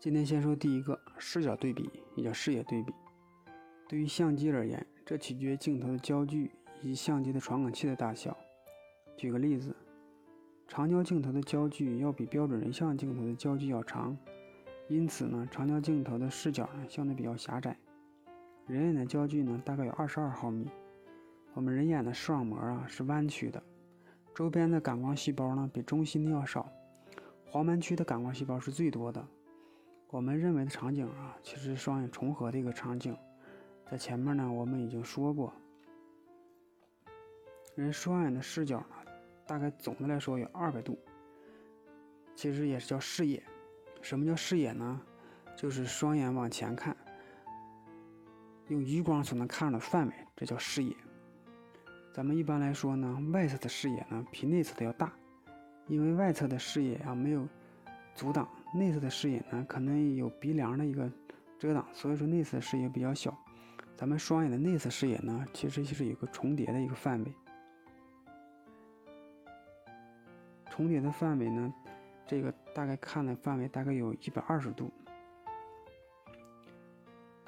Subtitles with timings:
[0.00, 2.90] 今天先说第一个视角对比，也叫视野对比。
[3.86, 6.50] 对于相机而言，这取决于镜头的焦距
[6.80, 8.34] 以及相机的传感器的大小。
[9.14, 9.76] 举个例子，
[10.66, 14.16] 长焦镜头的焦距要比标准人像镜头的焦距要长，
[14.88, 17.76] 因此呢，长焦镜头的视角呢相对比较狭窄。
[18.66, 20.70] 人眼的焦距呢大概有二十二毫米。
[21.52, 23.62] 我们人眼的视网膜啊是弯曲的，
[24.34, 26.72] 周边的感光细胞呢比中心的要少，
[27.44, 29.22] 黄斑区的感光细胞是最多的。
[30.10, 33.16] 我们认为的场景啊，其实是双眼重合的一个场景，
[33.88, 35.54] 在前面呢，我们已经说过，
[37.76, 38.96] 人双眼的视角呢，
[39.46, 40.98] 大概总的来说有二百度，
[42.34, 43.40] 其实也是叫视野。
[44.02, 45.00] 什么叫视野呢？
[45.56, 46.96] 就是双眼往前看，
[48.66, 50.96] 用余光所能看到的范围，这叫视野。
[52.12, 55.12] 咱们一般来说呢，外侧的视野呢比内侧的要大，
[55.86, 57.46] 因为外侧的视野啊没有
[58.16, 58.48] 阻挡。
[58.72, 61.10] 内侧的视野呢，可能有鼻梁的一个
[61.58, 63.36] 遮挡，所以说内侧视野比较小。
[63.96, 67.34] 咱们双眼的内侧视野呢，其实就是有个重叠的一个范围。
[70.70, 71.74] 重叠的范围呢，
[72.26, 74.90] 这个大概看的范围大概有一百二十度。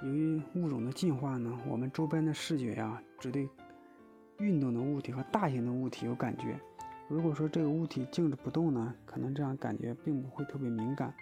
[0.03, 3.49] 由于物种的进化呢，我们周边的视觉呀，只对
[4.39, 6.59] 运动的物体和大型的物体有感觉。
[7.13, 11.15] 如果说这个物体静止不动呢，可能这样感觉并不会特别敏感，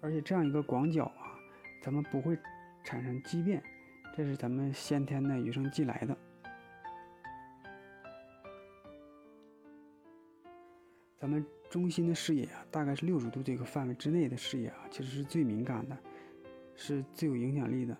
[0.00, 1.34] 而且这样一个广角啊，
[1.82, 2.38] 咱们不会
[2.84, 3.60] 产生畸变，
[4.16, 6.16] 这是咱们先天的与生俱来的。
[11.18, 15.98] 咱们中心的视野啊，大概是六十度这个范围之内的视野啊，其实是最敏感的，
[16.76, 17.96] 是最有影响力的。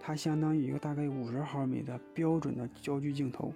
[0.00, 3.52] 它相当于一个大概五十毫米的标准的焦距镜头。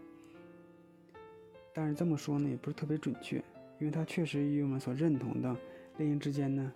[1.80, 3.36] 但是这么说呢，也不是特别准确，
[3.78, 5.56] 因为它确实与我们所认同的
[5.98, 6.72] 类型之间呢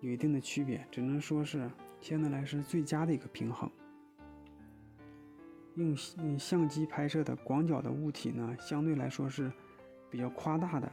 [0.00, 3.70] 有一定的区别，只能说是相对来说最佳的一个平衡。
[5.76, 5.96] 用
[6.36, 9.48] 相机拍摄的广角的物体呢，相对来说是
[10.10, 10.90] 比较夸大的，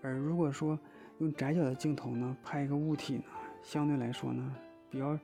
[0.00, 0.78] 而如果说
[1.18, 3.24] 用窄角的镜头呢拍一个物体呢，
[3.60, 4.54] 相对来说呢
[4.88, 5.18] 比较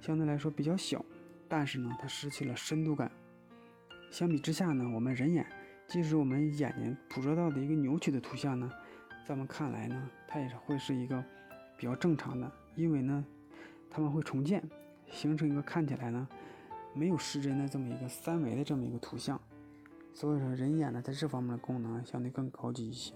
[0.00, 1.04] 相对来说比较小，
[1.48, 3.10] 但是呢它失去了深度感。
[4.12, 5.44] 相比之下呢，我们人眼。
[5.94, 8.68] 即使我们眼睛捕捉到的一个扭曲的图像呢，
[9.24, 11.24] 在我们看来呢，它也是会是一个
[11.76, 13.24] 比较正常的，因为呢，
[13.88, 14.60] 它们会重建，
[15.08, 16.26] 形成一个看起来呢
[16.94, 19.40] 没有失真的这么一个三维的这么一个图像，
[20.12, 23.14] 所以说人眼呢在这方面的功能相对更高级一些。